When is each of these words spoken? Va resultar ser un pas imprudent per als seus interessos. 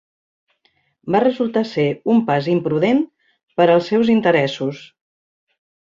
Va 1.15 1.19
resultar 1.23 1.63
ser 1.73 1.85
un 2.15 2.23
pas 2.31 2.49
imprudent 2.55 3.03
per 3.61 3.69
als 3.75 3.93
seus 3.93 4.13
interessos. 4.19 4.85